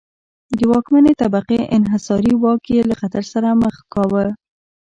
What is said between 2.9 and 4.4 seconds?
خطر سره مخ کاوه.